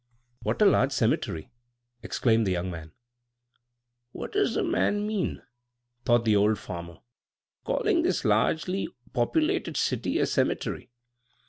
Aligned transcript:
"What 0.41 0.59
a 0.63 0.65
large 0.65 0.91
cemetery!" 0.93 1.51
exclaimed 2.01 2.47
the 2.47 2.51
young 2.51 2.71
man. 2.71 2.91
"What 4.13 4.31
does 4.31 4.55
the 4.55 4.63
man 4.63 5.05
mean," 5.05 5.43
thought 6.05 6.25
the 6.25 6.35
old 6.35 6.57
farmer, 6.57 7.01
"calling 7.65 8.01
this 8.01 8.25
largely 8.25 8.87
populated 9.13 9.77
city 9.77 10.17
a 10.17 10.25
cemetery?" 10.25 10.89